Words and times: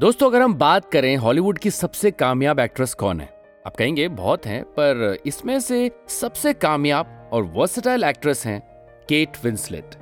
दोस्तों, 0.00 0.28
अगर 0.30 0.42
हम 0.42 0.54
बात 0.54 0.90
करें 0.92 1.16
हॉलीवुड 1.16 1.58
की 1.58 1.70
सबसे 1.70 2.10
कामयाब 2.10 2.58
एक्ट्रेस 2.60 2.92
कौन 2.94 3.20
है? 3.20 3.28
आप 3.66 3.76
कहेंगे, 3.76 4.08
बहुत 4.08 4.46
हैं, 4.46 4.62
पर 4.64 5.16
इसमें 5.26 5.58
से 5.60 5.90
सबसे 6.08 6.52
कामयाब 6.54 7.30
और 7.32 7.42
वर्सटाइल 7.54 8.04
एक्ट्रेस 8.04 8.44
हैं 8.46 8.60
केट 9.08 9.36
विंसलेट 9.44 9.94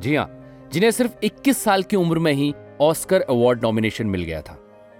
जी 0.00 0.14
हाँ 0.14 0.68
जिन्हें 0.72 0.90
सिर्फ़ 0.90 1.16
21 1.22 1.62
साल 1.64 1.82
की 1.82 1.96
उम्र 1.96 2.18
में 2.18 2.32
ही 2.32 2.52
ऑस्कर 2.80 3.20
अवार्ड 3.20 3.62
नॉमिनेशन 3.62 4.06
मिल 4.06 4.22
गया 4.22 4.40
था। 4.40 4.56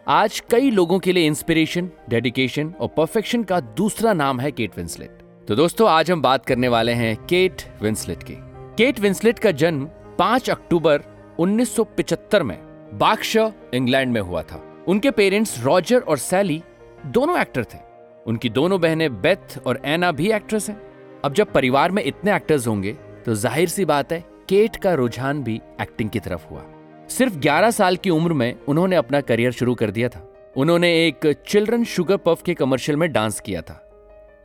आज 0.06 0.40
कई 0.50 0.70
लोगों 0.70 0.98
के 0.98 1.12
लिए 1.12 1.26
इंस्पिरेशन 1.26 1.90
डेडिकेशन 2.08 2.74
और 2.80 2.88
परफेक्शन 2.88 3.44
का 3.44 3.60
दूसरा 3.60 4.12
नाम 4.12 4.40
है 4.40 4.50
केट 4.50 4.76
विंसलेट 4.76 5.46
तो 5.48 5.56
दोस्तों, 5.56 5.88
आज 5.88 6.10
हम 6.10 6.22
बात 6.22 6.46
करने 6.46 6.68
वाले 6.68 6.92
हैं 6.92 7.16
केट 7.24 7.62
विंसलेट 7.82 8.22
की। 8.22 8.36
केट 8.76 9.00
विंसलेट 9.00 9.38
का 9.38 9.50
जन्म 9.54 9.88
5 10.18 10.50
अक्टूबर 10.50 11.02
1975 11.40 12.42
में 12.42 12.73
बाक्शा 12.94 13.52
इंग्लैंड 13.74 14.12
में 14.12 14.20
हुआ 14.20 14.42
था। 14.42 14.60
उनके 14.88 15.10
पेरेंट्स 15.10 15.62
रॉजर 15.64 16.00
और 16.00 16.18
सैली 16.18 16.62
दोनों 17.06 17.38
एक्टर 17.40 17.64
थे। 17.64 17.78
उनकी 18.26 18.48
दोनों 18.50 18.80
बहनें 18.80 19.20
बेथ 19.22 19.58
और 19.66 19.80
एना 19.84 20.10
भी 20.12 20.30
एक्ट्रेस 20.32 20.68
हैं। 20.70 20.76
अब 21.24 21.32
जब 21.32 21.52
परिवार 21.52 21.90
में 21.90 22.02
इतने 22.04 22.34
एक्टर्स 22.36 22.66
होंगे 22.66 22.92
तो 23.26 23.34
ज़ाहिर 23.34 23.68
सी 23.68 23.84
बात 23.84 24.12
है, 24.12 24.20
केट 24.48 24.76
का 24.76 24.94
रुझान 24.94 25.42
भी 25.42 25.60
एक्टिंग 25.80 26.10
की 26.10 26.20
तरफ़ 26.20 26.46
हुआ। 26.50 26.64
सिर्फ़ 27.08 27.38
11 27.38 27.70
साल 27.70 27.96
की 27.96 28.10
उम्र 28.10 28.32
में 28.32 28.54
उन्होंने 28.68 28.96
अपना 28.96 29.20
करियर 29.20 29.52
शुरू 29.52 29.74
कर 29.74 29.90
दिया 29.90 30.08
था। 30.08 30.26
उन्होंने 30.56 30.90
एक 31.06 31.26
चिल्ड्रन 31.48 31.84
शुगर 31.86 32.16
पफ 32.16 32.42
के 32.42 32.54
कमर्शियल 32.54 32.98
में 32.98 33.10
डांस 33.12 33.40
किया 33.40 33.62
था। 33.62 33.80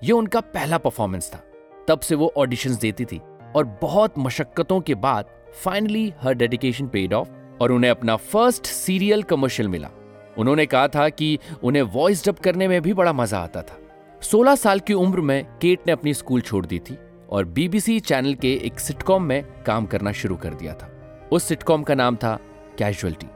यह 0.02 0.14
उनका 0.14 0.40
पहला 0.42 0.78
परफॉर्मेंस 0.78 1.32
था। 1.34 1.44
तब 1.88 2.00
से 2.00 2.16
वो 2.16 2.32
ऑडिशंस 2.38 2.80
देती 2.80 3.06
थी 3.06 3.22
और 3.56 3.66
बहुत 3.82 4.18
मशक्कतों 4.20 4.80
के 4.82 4.96
बाद 4.98 5.26
फाइनली 5.64 6.14
हर 6.22 6.34
डेडिकेशन 6.34 6.88
पेड 6.88 7.14
ऑफ़ 7.14 7.30
और 7.62 7.72
उन्हें 7.72 7.92
अपना 7.92 8.16
फ़र्स्ट 8.16 8.66
सीरियल 8.66 9.24
कमर्शियल 9.24 9.70
मिला। 9.70 9.90
उन्होंने 10.38 10.66
कहा 10.66 10.88
था 10.88 11.08
कि 11.10 11.38
उन्हें 11.64 11.84
वॉइस 11.84 12.26
डब 12.26 12.36
करने 12.36 12.68
में 12.68 12.82
भी 12.82 12.94
बड़ा 12.94 13.14
मज़ा 13.14 13.40
आता 13.40 13.62
था। 13.62 13.80
16 14.22 14.56
साल 14.56 14.80
की 14.80 14.94
उम्र 14.94 15.22
में 15.22 15.46
केट 15.62 15.80
ने 15.88 15.94
अपनी 15.94 16.14
स्कूल 16.14 16.42
छोड़ 16.42 16.66
दी 16.66 16.80
थी 16.80 16.98
और 17.30 17.46
बीबीसी 17.46 18.00
चैनल 18.00 18.34
के 18.34 18.54
एक 18.66 18.80
सिटकॉम 18.80 19.24
में 19.24 19.44
काम 19.66 19.86
करना 19.86 20.12
शुरू 20.12 20.36
कर 20.36 20.54
दिया 20.54 20.74
था। 20.74 20.92
उस 21.32 21.44
सिटकॉम 21.44 21.84
का 21.84 21.96
नाम 21.96 22.16
था 22.16 22.40
कैजुअलिटी 22.78 23.28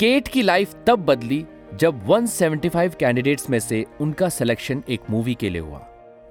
केट 0.00 0.28
की 0.28 0.42
लाइफ 0.42 0.74
तब 0.86 1.04
बदली 1.06 1.44
जब 1.74 2.06
175 2.06 2.94
कैंडिडेट्स 2.94 3.48
में 3.50 3.58
से 3.58 3.84
उनका 4.00 4.28
सिलेक्शन 4.28 4.82
एक 4.88 5.00
मूवी 5.10 5.34
के 5.34 5.50
लिए 5.50 5.60
हुआ, 5.60 5.80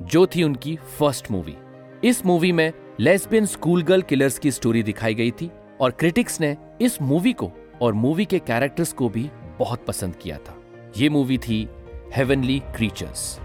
जो 0.01 0.25
थी 0.27 0.43
उनकी 0.43 0.75
फ़र्स्ट 0.99 1.31
मूवी 1.31 1.55
इस 2.03 2.25
मूवी 2.25 2.51
में 2.51 2.71
लेस्बियन 2.99 3.45
स्कूल 3.45 3.83
गर्ल 3.83 4.01
किलर्स 4.01 4.39
की 4.39 4.51
स्टोरी 4.51 4.83
दिखाई 4.83 5.13
गई 5.13 5.31
थी 5.31 5.49
और 5.81 5.91
क्रिटिक्स 5.91 6.39
ने 6.41 6.55
इस 6.81 7.01
मूवी 7.01 7.33
को 7.33 7.51
और 7.81 7.93
मूवी 7.93 8.25
के 8.25 8.39
कैरेक्टर्स 8.39 8.93
को 8.93 9.09
भी 9.09 9.29
बहुत 9.59 9.85
पसंद 9.85 10.15
किया 10.15 10.37
था। 10.37 10.55
ये 10.97 11.09
मूवी 11.09 11.37
थी 11.37 11.67
हेवनली 12.15 12.59
क्रीचर्स 12.75 13.39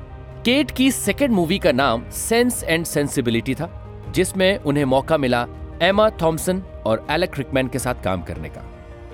केट 0.45 0.71
की 0.71 0.91
सेकेंड 0.91 1.33
मूवी 1.35 1.59
का 1.59 1.73
नाम 1.73 2.09
सेंस 2.11 2.63
एंड 2.65 2.85
सेंसिबिलिटी 2.85 3.55
था, 3.55 3.71
जिसमें 4.11 4.59
उन्हें 4.59 4.85
मौका 4.85 5.19
मिला 5.19 5.47
एमा 5.83 6.09
थॉम्सन 6.23 6.63
और 6.87 7.07
एलेक 7.11 7.39
रिकमैन 7.39 7.69
के 7.69 7.79
साथ 7.79 8.03
काम 8.05 8.23
करने 8.23 8.49
का। 8.49 8.63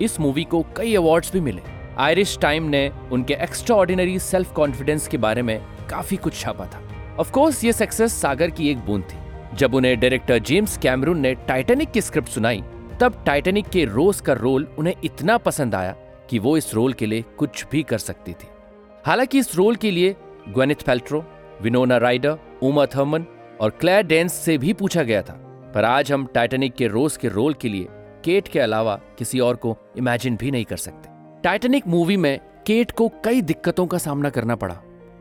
इस 0.00 0.20
मूवी 0.20 0.44
को 0.44 0.64
कई 0.76 0.94
अवार्ड्स 0.94 1.32
भी 1.32 1.40
मिले। 1.40 1.62
आयरिश 1.98 2.38
टाइम 2.38 2.64
ने 2.64 2.90
उनके 3.12 3.34
एक्स्ट्रा 3.34 4.18
सेल्फ 4.18 4.52
कॉन्फिडेंस 4.52 5.08
के 5.08 5.18
बारे 5.18 5.42
में 5.42 5.58
काफ़ी 5.90 6.16
कुछ 6.16 6.38
छापा 6.40 6.66
था। 6.66 6.82
ऑफ़ 7.20 7.32
कोर्स 7.32 7.64
ये 7.64 7.72
सक्सेस 7.72 8.12
सागर 8.12 8.50
की 8.50 8.70
एक 8.70 8.78
बूंद 8.78 9.04
थी, 9.04 9.18
जब 9.56 9.74
उन्हें 9.74 9.98
डायरेक्टर 10.00 10.38
जेम्स 10.38 10.76
कैमरून 10.78 11.20
ने 11.20 11.34
टाइटेनिक 11.34 11.90
की 11.90 12.00
स्क्रिप्ट 12.00 12.28
सुनाई 12.28 12.62
तब 13.00 13.22
टाइटेनिक 13.26 13.68
के 13.68 13.84
रोज 13.84 14.20
का 14.20 14.32
रोल 14.32 14.66
उन्हें 14.78 14.94
इतना 15.04 15.36
पसंद 15.38 15.74
आया 15.74 15.92
कि 16.30 16.38
वो 16.38 16.56
इस 16.56 16.74
रोल 16.74 16.92
के 16.92 17.06
लिए 17.06 17.24
कुछ 17.38 17.64
भी 17.72 17.82
कर 17.82 17.98
सकती 17.98 18.32
थी। 18.32 18.48
हालाँकि 19.06 19.38
इस 19.38 19.54
रोल 19.56 19.76
के 19.76 19.90
लिए 19.90 20.14
Gwyneth 20.48 20.82
Paltrow 20.86 21.24
Winona 21.62 21.96
Ryder 21.96 22.38
Uma 22.62 22.86
Thurman 22.86 23.24
और 23.60 23.70
क्लेयर 23.70 24.02
डेंस 24.02 24.32
से 24.34 24.56
भी 24.58 24.72
पूछा 24.72 25.02
गया 25.02 25.22
था, 25.22 25.32
पर 25.74 25.84
आज 25.84 26.12
हम 26.12 26.26
टाइटेनिक 26.26 26.74
के 26.74 26.86
रोज 26.86 27.16
के 27.16 27.28
रोल 27.28 27.54
के 27.54 27.68
लिए 27.68 27.86
केट 28.24 28.48
के 28.48 28.60
अलावा 28.60 28.94
किसी 29.18 29.40
और 29.40 29.56
को 29.56 29.76
इमेजिन 29.96 30.36
भी 30.36 30.50
नहीं 30.50 30.64
कर 30.64 30.76
सकते। 30.76 31.08
टाइटेनिक 31.42 31.86
मूवी 31.88 32.16
में 32.16 32.38
केट 32.66 32.90
को 32.90 33.08
कई 33.24 33.40
दिक्कतों 33.42 33.86
का 33.86 33.98
सामना 33.98 34.30
करना 34.30 34.56
पड़ा, 34.56 34.74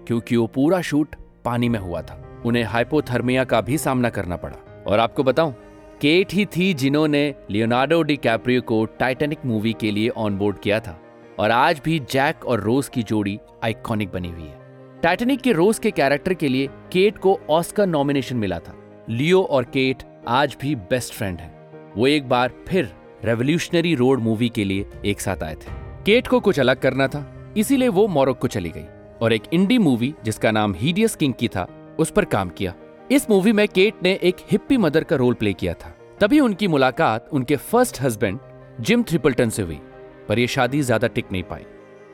क्योंकि 0.07 0.35
वो 0.35 0.47
पूरा 0.47 0.81
शूट 0.81 1.16
पानी 1.45 1.69
में 1.69 1.79
हुआ 1.79 2.01
था। 2.01 2.22
उन्हें 2.45 2.63
हाइपोथर्मिया 2.63 3.44
का 3.44 3.62
भी 3.62 3.78
सामना 3.78 4.09
करना 4.09 4.35
पड़ा। 4.35 4.57
और 4.88 5.00
आपको 5.00 5.23
बताऊँ 5.23 5.53
केट 6.03 6.33
ही 6.33 6.45
थी 6.45 6.73
जिन्होंने 6.73 7.35
लियोनार्डो 7.51 8.01
डी 8.03 8.15
कैप्रियो 8.17 8.61
को 8.61 8.83
टाइटेनिक 8.99 9.45
मूवी 9.45 9.71
के 9.73 9.91
लिए 9.91 10.09
ऑन 10.09 10.37
बोर्ड 10.37 10.57
किया 10.59 10.79
था, 10.79 10.97
और 11.39 11.51
आज 11.51 11.81
भी 11.85 11.99
जैक 12.11 12.45
और 12.45 12.59
रोज 12.59 12.89
की 12.89 13.03
जोड़ी 13.03 13.39
आइकॉनिक 13.63 14.11
बनी 14.11 14.29
हुई 14.29 14.43
है। 14.43 14.99
टाइटेनिक 15.01 15.41
के 15.41 15.51
रोज 15.51 15.79
के 15.79 15.91
कैरेक्टर 15.91 16.33
के 16.33 16.47
लिए 16.47 16.67
केट 16.91 17.17
को 17.17 17.39
ऑस्कर 17.49 17.87
नॉमिनेशन 17.87 18.37
मिला 18.37 18.59
था। 18.59 18.75
लियो 19.09 19.43
और 19.43 19.63
केट 19.63 20.03
आज 20.27 20.57
भी 20.61 20.75
बेस्ट 20.75 21.13
फ्रेंड 21.13 21.39
हैं। 21.39 21.93
वो 21.95 22.07
एक 22.07 22.27
बार 22.29 22.51
फिर 22.67 22.93
रेवोल्यूशनरी 23.25 23.95
रोड 23.95 24.19
मूवी 24.19 24.49
के 24.49 24.63
लिए 24.63 24.85
एक 25.05 25.21
साथ 25.21 25.43
आए 25.43 25.55
थे। 25.55 25.79
केट 26.05 26.27
को 26.27 26.39
कुछ 26.39 26.59
अलग 26.59 26.81
करना 26.81 27.07
था, 27.07 27.25
इसीलिए 27.57 27.87
वो 27.87 28.07
मोरक्को 28.07 28.47
चली 28.47 28.69
गई, 28.69 28.85
और 29.21 29.33
एक 29.33 29.43
इंडी 29.53 29.77
मूवी 29.77 30.13
जिसका 30.25 30.51
नाम 30.51 30.73
हीडियस 30.73 31.15
किंग 31.15 31.33
की 31.33 31.47
था, 31.47 31.67
उस 31.99 32.11
पर 32.11 32.25
काम 32.25 32.49
किया। 32.49 32.73
इस 33.11 33.29
मूवी 33.29 33.51
में 33.51 33.67
केट 33.67 34.03
ने 34.03 34.19
एक 34.23 34.35
हिप्पी 34.51 34.77
मदर 34.77 35.03
का 35.03 35.15
रोल 35.15 35.33
प्ले 35.33 35.53
किया 35.53 35.73
था। 35.73 35.92
तभी 36.23 36.39
उनकी 36.39 36.67
मुलाकात, 36.67 37.28
उनके 37.34 37.56
फ़र्स्ट 37.56 38.00
हस्बैंड 38.01 38.38
जिम 38.79 39.01
थ्रिपल्टन 39.03 39.50
से 39.50 39.61
हुई, 39.61 39.79
पर 40.28 40.39
यह 40.39 40.47
शादी 40.47 40.81
ज़्यादा 40.81 41.07
टिक 41.07 41.25
नहीं 41.31 41.44
पाई। 41.44 41.66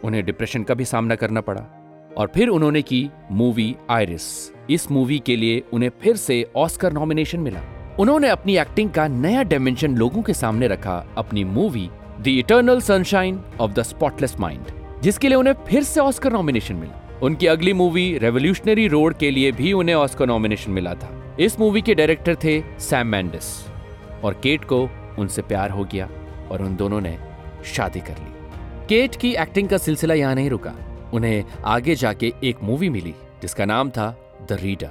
उन्हें 0.04 0.24
डिप्रेशन 0.26 0.64
का 0.64 0.74
भी 0.74 0.86
सामना 0.86 1.16
करना 1.16 1.42
पड़ा, 1.42 1.62
और 2.18 2.32
फिर 2.36 2.50
उन्होंने 2.50 2.82
की 2.82 3.10
मूवी 3.32 3.76
आयरिस 3.90 4.26
इस 4.70 4.90
मूवी 4.92 5.20
के 5.20 5.36
लिए 5.36 5.62
उन्हें 5.74 5.92
फिर 6.02 6.16
से 6.16 6.44
ऑस्कर 6.56 6.94
नॉमिनेशन 6.94 7.40
मिला। 7.40 7.62
उन्होंने 8.00 8.30
अपनी 8.30 8.58
एक्टिंग 8.58 8.90
का 8.90 9.08
नया 9.08 9.44
डायमेंशन 9.44 9.98
लोगों 9.98 10.22
के 10.22 10.34
सामने 10.34 10.68
रखा, 10.68 11.06
अपनी 11.18 11.44
movie 11.46 11.90
the 12.20 12.28
Eternal 12.30 12.82
Sunshine 12.82 13.40
of 13.62 13.72
the 13.72 13.84
Spotless 13.84 14.40
Mind 14.40 15.02
जिसके 15.04 15.28
लिए 15.28 15.38
उन्हें 15.38 15.54
फिर 15.68 15.84
से 15.84 16.00
ऑस्कर 16.00 16.34
नॉमिनेशन 16.34 16.76
मिला। 16.76 17.20
उनकी 17.24 17.48
अगली 17.48 17.74
मूवी 17.76 18.12
रेवोल्यूशनरी 18.18 18.88
रोड 18.88 19.18
के 19.18 19.32
लिए 19.32 19.52
भी 19.52 19.74
उन्हें 19.74 19.96
ऑस्कर 19.96 20.28
नॉमिनेशन 20.28 20.72
मिला 20.72 20.94
था। 20.94 21.16
इस 21.40 21.60
मूवी 21.60 21.82
के 21.82 21.96
डायरेक्टर 21.96 22.36
थे 22.44 22.62
सैम 22.80 23.08
मैंडिस 23.08 23.58
और 24.24 24.34
केट 24.34 24.66
को 24.66 24.90
उनसे 25.20 25.42
प्यार 25.42 25.70
हो 25.70 25.86
गया 25.86 26.10
और 26.52 26.62
उन 26.62 26.76
दोनों 26.76 27.02
ने 27.02 27.18
शादी 27.66 28.00
कर 28.00 28.18
ली। 28.18 28.34
केट 28.88 29.16
की 29.16 29.36
एक्टिंग 29.36 29.70
का 29.70 29.78
सिलसिला 29.78 30.14
यहाँ 30.14 30.36
नहीं 30.36 30.50
रुका। 30.50 30.74
उन्हें 31.14 31.46
आगे 31.66 31.96
जाके 31.96 32.34
एक 32.44 32.58
मूवी 32.64 32.90
मिली, 32.90 33.16
जिसका 33.42 33.66
नाम 33.66 33.90
था 33.90 34.18
द 34.50 34.54
रीडर 34.54 34.90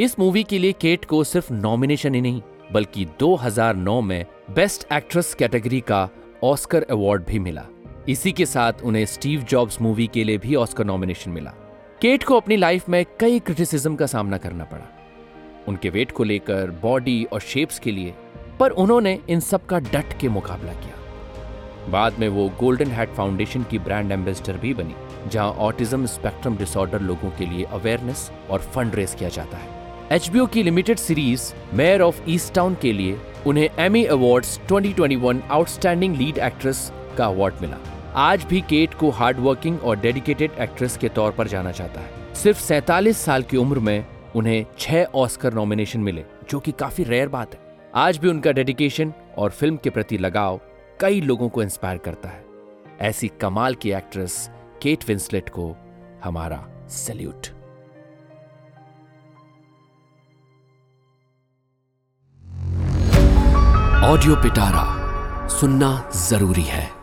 इस 0.00 0.18
मूवी 0.18 0.42
के 0.42 0.58
लिए 0.58 0.72
केट 0.72 1.04
को 1.04 1.24
सिर्फ़ 1.24 1.52
नॉमिनेशन 1.52 2.14
ही 2.14 2.20
नहीं, 2.20 2.42
बल्कि 2.72 3.06
2009 3.18 4.00
में 4.00 4.26
बेस्ट 4.50 4.92
एक्ट्रेस 4.92 5.34
कैटेगरी 5.34 5.80
का 5.80 6.08
ऑस्कर 6.44 6.86
अवार्ड 6.90 7.24
भी 7.24 7.38
मिला। 7.38 7.66
इसी 8.08 8.32
के 8.32 8.46
साथ 8.46 8.72
उन्हें 8.84 9.04
स्टीव 9.04 9.40
जॉब्स 9.40 9.80
मूवी 9.80 10.06
के 10.06 10.24
लिए 10.24 10.38
भी 10.38 10.54
ऑस्कर 10.54 10.84
नॉमिनेशन 10.84 11.30
मिला। 11.30 11.50
केट 12.00 12.24
को 12.24 12.36
अपनी 12.36 12.56
लाइफ 12.56 12.88
में 12.88 13.06
कई 13.20 13.38
क्रिटिसिज्म 13.38 13.96
का 13.96 14.06
सामना 14.06 14.36
करना 14.36 14.64
पड़ा। 14.64 14.88
उनके 15.68 15.90
वेट 15.90 16.12
को 16.12 16.24
लेकर 16.24 16.70
बॉडी 16.70 17.24
और 17.24 17.40
शेप्स 17.40 17.78
के 17.78 17.90
लिए 17.90 18.14
पर 18.62 18.70
उन्होंने 18.70 19.18
इन 19.28 19.40
सब 19.40 19.66
का 19.66 19.78
डट 19.78 20.18
के 20.20 20.28
मुकाबला 20.28 20.72
किया। 20.72 21.90
बाद 21.90 22.18
में 22.18 22.28
वो 22.28 22.48
गोल्डन 22.60 22.90
हैट 22.90 23.14
फाउंडेशन 23.14 23.62
की 23.62 23.78
ब्रांड 23.78 24.12
एम्बेसडर 24.12 24.56
भी 24.56 24.74
बनी, 24.74 24.94
जहाँ 25.28 25.50
ऑटिज्म 25.60 26.06
स्पेक्ट्रम 26.06 26.56
डिसऑर्डर 26.56 27.00
लोगों 27.00 27.30
के 27.30 27.46
लिए 27.46 27.64
अवेयरनेस 27.64 28.30
और 28.50 28.60
फंड 28.74 28.94
रेस 28.94 29.14
किया 29.14 29.28
जाता 29.28 29.56
है। 29.56 29.80
एचबीओ 30.12 30.46
की 30.46 30.62
limited 30.62 30.98
series 30.98 31.52
Mare 31.74 32.02
of 32.02 32.20
Easttown 32.54 32.76
के 32.82 32.92
लिए 32.92 33.18
उन्हें 33.46 33.68
Emmy 33.78 34.04
Awards 34.04 34.58
2021 34.68 35.42
outstanding 35.50 36.16
lead 36.16 36.38
actress 36.38 36.92
का 37.18 37.26
अवार्ड 37.26 37.54
मिला। 37.62 37.78
आज 38.16 38.44
भी 38.44 38.60
केट 38.60 38.94
को 38.94 39.10
हार्डवर्किंग 39.10 39.80
और 39.80 39.96
डेडिकेटेड 39.96 40.50
एक्ट्रेस 40.60 40.96
के 40.96 41.08
तौर 41.08 41.32
पर 41.32 41.48
जाना 41.48 41.70
जाता 41.70 42.00
है। 42.00 42.34
सिर्फ़ 42.34 42.60
सैतालीस 42.60 43.18
साल 43.18 43.42
की 43.42 43.56
उम्र 43.56 43.78
में 43.78 44.04
उन्हें 44.36 44.64
छह 44.78 45.04
ऑस्कर 45.14 45.54
नॉमिनेशन 45.54 46.00
मिले, 46.00 46.24
जो 46.50 46.60
कि 46.60 46.72
काफ़ी 46.72 47.04
रेयर 47.04 47.28
बात 47.28 47.54
है। 47.54 47.61
आज 47.94 48.18
भी 48.18 48.28
उनका 48.28 48.52
डेडिकेशन 48.52 49.12
और 49.38 49.50
फ़िल्म 49.50 49.76
के 49.76 49.90
प्रति 49.90 50.18
लगाव 50.18 50.60
कई 51.00 51.20
लोगों 51.20 51.48
को 51.48 51.62
इंस्पायर 51.62 51.98
करता 51.98 52.28
है। 52.28 52.44
ऐसी 53.00 53.28
कमाल 53.40 53.74
की 53.74 53.90
एक्ट्रेस 53.92 54.50
केट 54.82 55.04
विंसलेट 55.08 55.48
को 55.48 55.66
हमारा 56.24 56.58
सैल्यूट 56.88 57.48
ऑडियो 64.04 64.36
पिटारा 64.36 65.48
सुनना 65.48 66.10
ज़रूरी 66.16 66.62
है। 66.62 67.01